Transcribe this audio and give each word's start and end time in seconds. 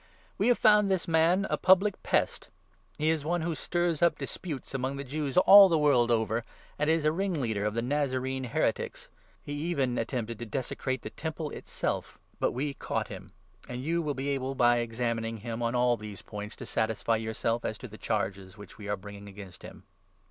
We 0.39 0.47
have 0.47 0.57
found 0.57 0.89
this 0.89 1.07
man 1.07 1.45
a 1.45 1.49
5 1.57 1.61
public 1.61 2.01
pest; 2.01 2.49
he 2.97 3.11
is 3.11 3.23
one 3.23 3.41
who 3.41 3.53
stirs 3.53 4.01
up 4.01 4.17
disputes 4.17 4.73
among 4.73 4.97
the 4.97 5.03
Jews 5.03 5.37
all 5.37 5.69
the 5.69 5.77
world 5.77 6.09
over, 6.09 6.43
and 6.79 6.89
is 6.89 7.05
a 7.05 7.11
ringleader 7.11 7.65
of 7.65 7.75
the 7.75 7.83
Nazarene 7.83 8.45
heretics. 8.45 9.09
He 9.43 9.53
even 9.53 9.99
attempted 9.99 10.39
to 10.39 10.45
desecrate 10.47 11.03
the 11.03 11.11
Temple 11.11 11.51
itself, 11.51 12.17
but 12.39 12.51
we 12.51 12.71
6 12.71 12.83
caught 12.83 13.09
him; 13.09 13.31
and 13.69 13.83
you 13.83 14.01
will 14.01 14.15
be 14.15 14.29
able, 14.29 14.55
by 14.55 14.77
examining 14.77 15.37
him 15.37 15.61
on 15.61 15.75
all 15.75 15.93
8 15.93 15.99
these 15.99 16.23
points, 16.23 16.55
to 16.55 16.65
satisfy 16.65 17.17
yourself 17.17 17.63
as 17.63 17.77
to 17.77 17.87
the 17.87 17.99
charges 17.99 18.57
which 18.57 18.79
we 18.79 18.87
are 18.89 18.97
bringing 18.97 19.29
against 19.29 19.61
him." 19.61 19.83